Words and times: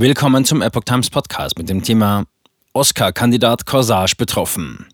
Willkommen 0.00 0.44
zum 0.44 0.62
Epoch 0.62 0.84
Times 0.84 1.10
Podcast 1.10 1.58
mit 1.58 1.68
dem 1.68 1.82
Thema 1.82 2.24
Oscar-Kandidat 2.72 3.66
Corsage 3.66 4.14
betroffen. 4.16 4.86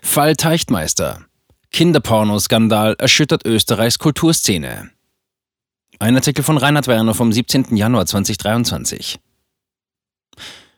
Fall 0.00 0.36
Teichtmeister. 0.36 1.24
Kinderpornoskandal 1.72 2.94
erschüttert 3.00 3.44
Österreichs 3.44 3.98
Kulturszene. 3.98 4.90
Ein 5.98 6.14
Artikel 6.14 6.44
von 6.44 6.56
Reinhard 6.56 6.86
Werner 6.86 7.14
vom 7.14 7.32
17. 7.32 7.74
Januar 7.74 8.06
2023. 8.06 9.18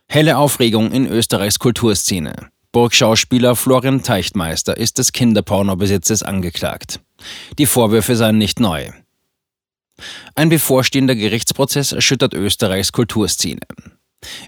Helle 0.09 0.39
Aufregung 0.39 0.91
in 0.91 1.07
Österreichs 1.07 1.59
Kulturszene. 1.59 2.49
Burgschauspieler 2.73 3.57
Florian 3.57 4.03
Teichtmeister 4.03 4.75
ist 4.79 4.97
des 4.97 5.13
Kinderpornobesitzes 5.13 6.23
angeklagt. 6.23 7.01
Die 7.59 7.67
Vorwürfe 7.67 8.17
seien 8.17 8.39
nicht 8.39 8.59
neu. 8.59 8.91
Ein 10.35 10.49
bevorstehender 10.49 11.15
Gerichtsprozess 11.15 11.93
erschüttert 11.93 12.35
Österreichs 12.35 12.93
Kulturszene. 12.93 13.61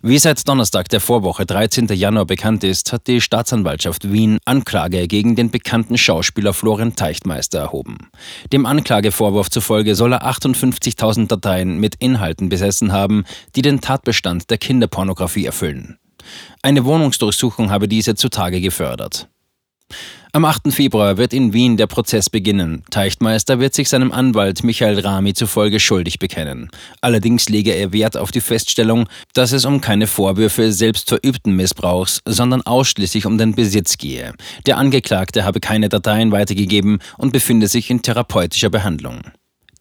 Wie 0.02 0.18
seit 0.18 0.48
Donnerstag 0.48 0.88
der 0.88 1.00
Vorwoche, 1.00 1.46
13. 1.46 1.86
Januar, 1.88 2.24
bekannt 2.24 2.64
ist, 2.64 2.92
hat 2.92 3.06
die 3.06 3.20
Staatsanwaltschaft 3.20 4.10
Wien 4.10 4.38
Anklage 4.44 5.06
gegen 5.06 5.36
den 5.36 5.50
bekannten 5.50 5.96
Schauspieler 5.96 6.52
Florian 6.52 6.96
Teichtmeister 6.96 7.60
erhoben. 7.60 8.10
Dem 8.52 8.66
Anklagevorwurf 8.66 9.48
zufolge 9.48 9.94
soll 9.94 10.14
er 10.14 10.26
58.000 10.26 11.28
Dateien 11.28 11.78
mit 11.78 11.94
Inhalten 11.96 12.48
besessen 12.48 12.92
haben, 12.92 13.24
die 13.54 13.62
den 13.62 13.80
Tatbestand 13.80 14.50
der 14.50 14.58
Kinderpornografie 14.58 15.46
erfüllen. 15.46 15.98
Eine 16.62 16.84
Wohnungsdurchsuchung 16.84 17.70
habe 17.70 17.86
diese 17.86 18.16
zutage 18.16 18.60
gefördert. 18.60 19.28
Am 20.32 20.44
8. 20.44 20.72
Februar 20.72 21.16
wird 21.16 21.32
in 21.32 21.52
Wien 21.52 21.76
der 21.76 21.88
Prozess 21.88 22.30
beginnen. 22.30 22.84
Teichtmeister 22.90 23.58
wird 23.58 23.74
sich 23.74 23.88
seinem 23.88 24.12
Anwalt 24.12 24.62
Michael 24.62 25.00
Rami 25.00 25.34
zufolge 25.34 25.80
schuldig 25.80 26.20
bekennen. 26.20 26.70
Allerdings 27.00 27.48
lege 27.48 27.72
er 27.72 27.92
Wert 27.92 28.16
auf 28.16 28.30
die 28.30 28.40
Feststellung, 28.40 29.08
dass 29.34 29.50
es 29.50 29.64
um 29.64 29.80
keine 29.80 30.06
Vorwürfe 30.06 30.70
selbstverübten 30.70 31.56
Missbrauchs, 31.56 32.20
sondern 32.24 32.62
ausschließlich 32.62 33.26
um 33.26 33.38
den 33.38 33.56
Besitz 33.56 33.98
gehe. 33.98 34.32
Der 34.66 34.78
Angeklagte 34.78 35.44
habe 35.44 35.58
keine 35.58 35.88
Dateien 35.88 36.30
weitergegeben 36.30 37.00
und 37.18 37.32
befinde 37.32 37.66
sich 37.66 37.90
in 37.90 38.02
therapeutischer 38.02 38.70
Behandlung. 38.70 39.22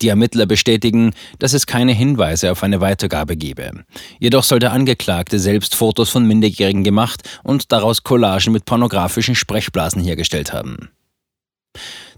Die 0.01 0.07
Ermittler 0.07 0.45
bestätigen, 0.45 1.13
dass 1.39 1.53
es 1.53 1.67
keine 1.67 1.91
Hinweise 1.91 2.51
auf 2.51 2.63
eine 2.63 2.79
Weitergabe 2.79 3.35
gebe. 3.35 3.83
Jedoch 4.19 4.43
soll 4.43 4.59
der 4.59 4.71
Angeklagte 4.71 5.39
selbst 5.39 5.75
Fotos 5.75 6.09
von 6.09 6.25
Minderjährigen 6.25 6.83
gemacht 6.83 7.27
und 7.43 7.71
daraus 7.71 8.03
Collagen 8.03 8.53
mit 8.53 8.65
pornografischen 8.65 9.35
Sprechblasen 9.35 10.01
hergestellt 10.01 10.53
haben. 10.53 10.89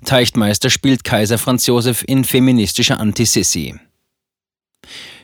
Teichtmeister 0.06 0.70
spielt 0.70 1.04
Kaiser 1.04 1.38
Franz 1.38 1.66
Josef 1.66 2.04
in 2.06 2.24
feministischer 2.24 3.00
Antisissi. 3.00 3.76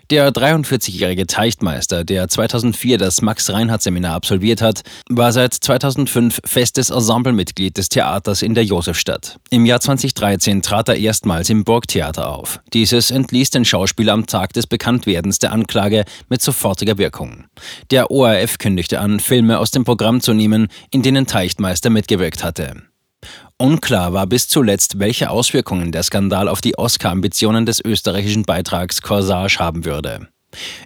Der 0.09 0.31
43-jährige 0.31 1.27
Teichtmeister, 1.27 2.05
der 2.05 2.29
2004 2.29 2.97
das 2.97 3.21
Max-Reinhardt-Seminar 3.21 4.15
absolviert 4.15 4.61
hat, 4.61 4.83
war 5.09 5.33
seit 5.33 5.53
2005 5.53 6.39
festes 6.45 6.91
Ensemblemitglied 6.91 7.75
des 7.75 7.89
Theaters 7.89 8.41
in 8.41 8.53
der 8.53 8.63
Josefstadt. 8.63 9.37
Im 9.49 9.65
Jahr 9.65 9.81
2013 9.81 10.61
trat 10.61 10.87
er 10.87 10.95
erstmals 10.95 11.49
im 11.49 11.65
Burgtheater 11.65 12.29
auf. 12.29 12.61
Dieses 12.71 13.11
entließ 13.11 13.49
den 13.49 13.65
Schauspieler 13.65 14.13
am 14.13 14.25
Tag 14.27 14.53
des 14.53 14.65
Bekanntwerdens 14.65 15.39
der 15.39 15.51
Anklage 15.51 16.05
mit 16.29 16.41
sofortiger 16.41 16.97
Wirkung. 16.97 17.43
Der 17.91 18.09
ORF 18.09 18.59
kündigte 18.59 19.01
an, 19.01 19.19
Filme 19.19 19.59
aus 19.59 19.71
dem 19.71 19.83
Programm 19.83 20.21
zu 20.21 20.33
nehmen, 20.33 20.69
in 20.89 21.01
denen 21.01 21.27
Teichtmeister 21.27 21.89
mitgewirkt 21.89 22.45
hatte. 22.45 22.83
Unklar 23.59 24.13
war 24.13 24.27
bis 24.27 24.47
zuletzt, 24.47 24.99
welche 24.99 25.31
Auswirkungen 25.31 25.91
der 25.91 26.03
Skandal 26.03 26.47
auf 26.47 26.61
die 26.61 26.77
Oscar-Ambitionen 26.77 27.65
des 27.65 27.83
österreichischen 27.83 28.43
Beitrags 28.43 29.01
Corsage 29.01 29.57
haben 29.57 29.83
würde. 29.83 30.27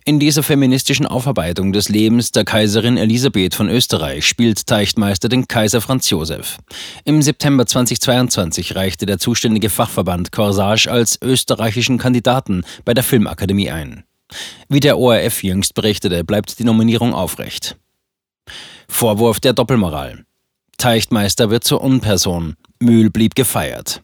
In 0.05 0.19
dieser 0.19 0.41
feministischen 0.41 1.05
Aufarbeitung 1.05 1.73
des 1.73 1.89
Lebens 1.89 2.31
der 2.31 2.45
Kaiserin 2.45 2.95
Elisabeth 2.95 3.55
von 3.55 3.67
Österreich 3.67 4.25
spielt 4.25 4.65
Teichtmeister 4.67 5.27
den 5.27 5.49
Kaiser 5.49 5.81
Franz 5.81 6.09
Josef. 6.09 6.59
Im 7.03 7.21
September 7.21 7.65
2022 7.65 8.73
reichte 8.75 9.05
der 9.05 9.19
zuständige 9.19 9.69
Fachverband 9.69 10.31
Corsage 10.31 10.89
als 10.89 11.19
österreichischen 11.21 11.97
Kandidaten 11.97 12.63
bei 12.85 12.93
der 12.93 13.03
Filmakademie 13.03 13.69
ein. 13.69 14.05
Wie 14.69 14.79
der 14.79 14.97
ORF 14.97 15.43
jüngst 15.43 15.73
berichtete, 15.73 16.23
bleibt 16.23 16.57
die 16.57 16.63
Nominierung 16.63 17.13
aufrecht. 17.13 17.75
Vorwurf 18.87 19.41
der 19.41 19.51
Doppelmoral. 19.53 20.23
Teichtmeister 20.81 21.51
wird 21.51 21.63
zur 21.63 21.81
Unperson. 21.81 22.55
Mühl 22.79 23.11
blieb 23.11 23.35
gefeiert. 23.35 24.01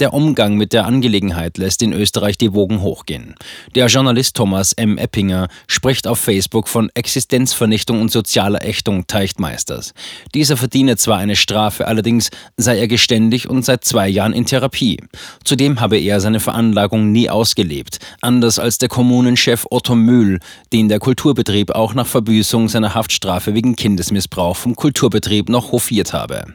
Der 0.00 0.12
Umgang 0.12 0.56
mit 0.56 0.72
der 0.72 0.86
Angelegenheit 0.86 1.56
lässt 1.56 1.80
in 1.80 1.92
Österreich 1.92 2.36
die 2.36 2.52
Wogen 2.52 2.80
hochgehen. 2.80 3.36
Der 3.76 3.86
Journalist 3.86 4.34
Thomas 4.34 4.72
M. 4.72 4.98
Eppinger 4.98 5.46
spricht 5.68 6.08
auf 6.08 6.18
Facebook 6.18 6.66
von 6.66 6.90
Existenzvernichtung 6.94 8.00
und 8.00 8.10
sozialer 8.10 8.64
Ächtung 8.64 9.06
Teichtmeisters. 9.06 9.94
Dieser 10.34 10.56
verdiene 10.56 10.96
zwar 10.96 11.18
eine 11.18 11.36
Strafe, 11.36 11.86
allerdings 11.86 12.30
sei 12.56 12.76
er 12.76 12.88
geständig 12.88 13.48
und 13.48 13.64
seit 13.64 13.84
zwei 13.84 14.08
Jahren 14.08 14.32
in 14.32 14.46
Therapie. 14.46 14.98
Zudem 15.44 15.80
habe 15.80 15.98
er 15.98 16.18
seine 16.18 16.40
Veranlagung 16.40 17.12
nie 17.12 17.30
ausgelebt, 17.30 17.98
anders 18.20 18.58
als 18.58 18.78
der 18.78 18.88
Kommunenchef 18.88 19.64
Otto 19.70 19.94
Mühl, 19.94 20.40
den 20.72 20.88
der 20.88 20.98
Kulturbetrieb 20.98 21.70
auch 21.70 21.94
nach 21.94 22.08
Verbüßung 22.08 22.68
seiner 22.68 22.96
Haftstrafe 22.96 23.54
wegen 23.54 23.76
Kindesmissbrauch 23.76 24.56
vom 24.56 24.74
Kulturbetrieb 24.74 25.48
noch 25.48 25.70
hofiert 25.70 26.12
habe. 26.12 26.46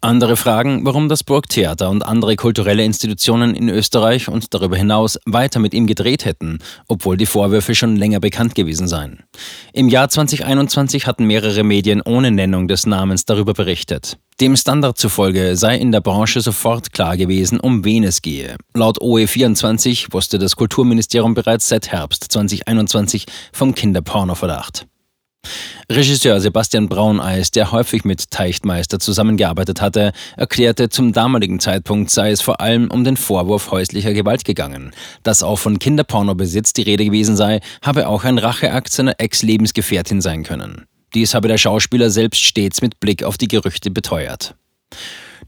Andere 0.00 0.36
fragen, 0.36 0.84
warum 0.84 1.08
das 1.08 1.24
Burgtheater 1.24 1.90
und 1.90 2.04
andere 2.04 2.36
kulturelle 2.36 2.84
Institutionen 2.84 3.54
in 3.54 3.68
Österreich 3.68 4.28
und 4.28 4.52
darüber 4.54 4.76
hinaus 4.76 5.18
weiter 5.26 5.60
mit 5.60 5.74
ihm 5.74 5.86
gedreht 5.86 6.24
hätten, 6.24 6.58
obwohl 6.88 7.16
die 7.16 7.26
Vorwürfe 7.26 7.74
schon 7.74 7.96
länger 7.96 8.20
bekannt 8.20 8.54
gewesen 8.54 8.88
seien. 8.88 9.22
Im 9.72 9.88
Jahr 9.88 10.08
2021 10.08 11.06
hatten 11.06 11.26
mehrere 11.26 11.62
Medien 11.62 12.02
ohne 12.02 12.30
Nennung 12.30 12.68
des 12.68 12.86
Namens 12.86 13.24
darüber 13.24 13.54
berichtet. 13.54 14.18
Dem 14.40 14.56
Standard 14.56 14.98
zufolge 14.98 15.56
sei 15.56 15.76
in 15.76 15.92
der 15.92 16.00
Branche 16.00 16.40
sofort 16.40 16.92
klar 16.92 17.16
gewesen, 17.16 17.60
um 17.60 17.84
wen 17.84 18.02
es 18.02 18.22
gehe. 18.22 18.56
Laut 18.74 19.00
OE24 19.00 20.12
wusste 20.12 20.38
das 20.38 20.56
Kulturministerium 20.56 21.34
bereits 21.34 21.68
seit 21.68 21.92
Herbst 21.92 22.24
2021 22.32 23.26
vom 23.52 23.74
Kinderpornoverdacht. 23.74 24.86
Regisseur 25.94 26.40
Sebastian 26.40 26.88
Brauneis, 26.88 27.50
der 27.50 27.70
häufig 27.70 28.04
mit 28.04 28.30
Teichtmeister 28.30 28.98
zusammengearbeitet 28.98 29.82
hatte, 29.82 30.12
erklärte, 30.38 30.88
zum 30.88 31.12
damaligen 31.12 31.60
Zeitpunkt 31.60 32.10
sei 32.10 32.30
es 32.30 32.40
vor 32.40 32.62
allem 32.62 32.90
um 32.90 33.04
den 33.04 33.18
Vorwurf 33.18 33.70
häuslicher 33.70 34.14
Gewalt 34.14 34.46
gegangen. 34.46 34.92
Dass 35.22 35.42
auch 35.42 35.58
von 35.58 35.78
Kinderpornobesitz 35.78 36.72
die 36.72 36.82
Rede 36.82 37.04
gewesen 37.04 37.36
sei, 37.36 37.60
habe 37.82 38.08
auch 38.08 38.24
ein 38.24 38.38
Racheakt 38.38 38.90
seiner 38.90 39.20
Ex-Lebensgefährtin 39.20 40.22
sein 40.22 40.44
können. 40.44 40.86
Dies 41.12 41.34
habe 41.34 41.48
der 41.48 41.58
Schauspieler 41.58 42.08
selbst 42.08 42.42
stets 42.42 42.80
mit 42.80 42.98
Blick 42.98 43.22
auf 43.22 43.36
die 43.36 43.48
Gerüchte 43.48 43.90
beteuert. 43.90 44.54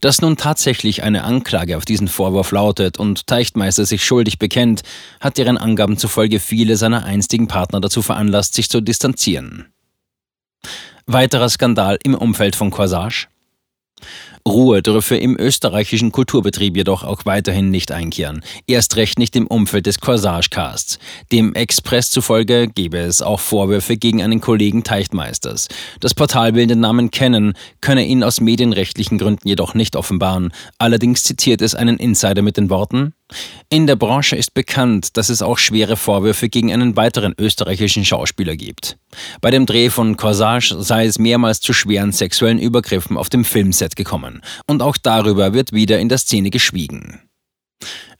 Dass 0.02 0.20
nun 0.20 0.36
tatsächlich 0.36 1.02
eine 1.02 1.24
Anklage 1.24 1.78
auf 1.78 1.86
diesen 1.86 2.08
Vorwurf 2.08 2.50
lautet 2.50 2.98
und 2.98 3.26
Teichtmeister 3.26 3.86
sich 3.86 4.04
schuldig 4.04 4.38
bekennt, 4.38 4.82
hat 5.20 5.38
deren 5.38 5.56
Angaben 5.56 5.96
zufolge 5.96 6.38
viele 6.38 6.76
seiner 6.76 7.04
einstigen 7.04 7.48
Partner 7.48 7.80
dazu 7.80 8.02
veranlasst, 8.02 8.52
sich 8.52 8.68
zu 8.68 8.82
distanzieren. 8.82 9.73
Weiterer 11.06 11.48
Skandal 11.48 11.98
im 12.02 12.14
Umfeld 12.14 12.56
von 12.56 12.70
Corsage? 12.70 13.28
Ruhe 14.46 14.82
dürfe 14.82 15.16
im 15.16 15.38
österreichischen 15.38 16.12
Kulturbetrieb 16.12 16.76
jedoch 16.76 17.02
auch 17.02 17.24
weiterhin 17.24 17.70
nicht 17.70 17.92
einkehren. 17.92 18.44
Erst 18.66 18.96
recht 18.96 19.18
nicht 19.18 19.34
im 19.36 19.46
Umfeld 19.46 19.86
des 19.86 20.00
Corsage-Casts. 20.00 20.98
Dem 21.32 21.54
Express 21.54 22.10
zufolge 22.10 22.68
gebe 22.68 22.98
es 22.98 23.22
auch 23.22 23.40
Vorwürfe 23.40 23.96
gegen 23.96 24.22
einen 24.22 24.42
Kollegen 24.42 24.84
Teichtmeisters. 24.84 25.68
Das 26.00 26.12
Portal 26.12 26.54
will 26.54 26.66
den 26.66 26.80
Namen 26.80 27.10
kennen, 27.10 27.54
könne 27.80 28.04
ihn 28.04 28.22
aus 28.22 28.42
medienrechtlichen 28.42 29.16
Gründen 29.16 29.48
jedoch 29.48 29.72
nicht 29.72 29.96
offenbaren. 29.96 30.52
Allerdings 30.76 31.22
zitiert 31.22 31.62
es 31.62 31.74
einen 31.74 31.96
Insider 31.96 32.42
mit 32.42 32.58
den 32.58 32.68
Worten, 32.68 33.14
in 33.70 33.86
der 33.86 33.96
Branche 33.96 34.36
ist 34.36 34.54
bekannt, 34.54 35.16
dass 35.16 35.30
es 35.30 35.42
auch 35.42 35.58
schwere 35.58 35.96
Vorwürfe 35.96 36.48
gegen 36.48 36.72
einen 36.72 36.96
weiteren 36.96 37.34
österreichischen 37.38 38.04
Schauspieler 38.04 38.54
gibt. 38.54 38.98
Bei 39.40 39.50
dem 39.50 39.64
Dreh 39.64 39.90
von 39.90 40.16
Corsage 40.16 40.76
sei 40.80 41.06
es 41.06 41.18
mehrmals 41.18 41.60
zu 41.60 41.72
schweren 41.72 42.12
sexuellen 42.12 42.58
Übergriffen 42.58 43.16
auf 43.16 43.30
dem 43.30 43.44
Filmset 43.44 43.96
gekommen. 43.96 44.33
Und 44.66 44.82
auch 44.82 44.96
darüber 44.96 45.52
wird 45.52 45.72
wieder 45.72 45.98
in 45.98 46.08
der 46.08 46.18
Szene 46.18 46.50
geschwiegen. 46.50 47.20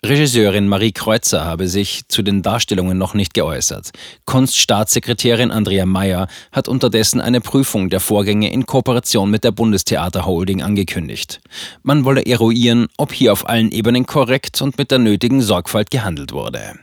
Regisseurin 0.04 0.68
Marie 0.68 0.92
Kreuzer 0.92 1.46
habe 1.46 1.66
sich 1.66 2.02
zu 2.08 2.22
den 2.22 2.42
Darstellungen 2.42 2.98
noch 2.98 3.14
nicht 3.14 3.32
geäußert. 3.32 3.90
Kunststaatssekretärin 4.26 5.50
Andrea 5.50 5.86
Mayer 5.86 6.28
hat 6.52 6.68
unterdessen 6.68 7.22
eine 7.22 7.40
Prüfung 7.40 7.88
der 7.88 8.00
Vorgänge 8.00 8.52
in 8.52 8.66
Kooperation 8.66 9.30
mit 9.30 9.44
der 9.44 9.52
Bundestheater 9.52 10.26
Holding 10.26 10.62
angekündigt. 10.62 11.40
Man 11.82 12.04
wolle 12.04 12.26
eruieren, 12.26 12.88
ob 12.98 13.14
hier 13.14 13.32
auf 13.32 13.48
allen 13.48 13.72
Ebenen 13.72 14.04
korrekt 14.04 14.60
und 14.60 14.76
mit 14.76 14.90
der 14.90 14.98
nötigen 14.98 15.40
Sorgfalt 15.40 15.90
gehandelt 15.90 16.32
wurde. 16.32 16.74